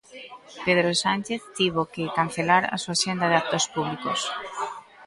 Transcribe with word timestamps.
Pedro 0.65 0.89
Sánchez 1.03 1.41
tivo 1.57 1.81
que 1.93 2.13
cancelar 2.17 2.63
a 2.67 2.77
súa 2.81 2.95
axenda 2.97 3.25
de 3.31 3.35
actos 3.41 3.65
públicos. 3.73 4.19